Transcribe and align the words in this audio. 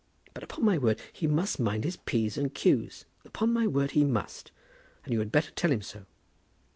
But 0.33 0.41
upon 0.41 0.65
my 0.65 0.79
word 0.79 0.99
he 1.13 1.27
must 1.27 1.59
mind 1.59 1.83
his 1.83 1.97
p's 1.97 2.35
and 2.35 2.51
q's; 2.51 3.05
upon 3.23 3.53
my 3.53 3.67
word 3.67 3.91
he 3.91 4.03
must; 4.03 4.51
and 5.05 5.13
you 5.13 5.19
had 5.19 5.31
better 5.31 5.51
tell 5.51 5.71
him 5.71 5.83
so." 5.83 6.07